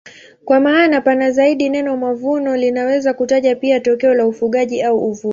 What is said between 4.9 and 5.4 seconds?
uvuvi.